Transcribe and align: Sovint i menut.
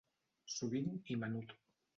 Sovint 0.53 0.97
i 1.17 1.21
menut. 1.27 1.57